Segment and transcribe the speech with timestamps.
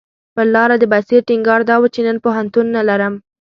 [0.35, 3.13] پر لاره د بصیر ټینګار دا و چې نن پوهنتون نه لرم.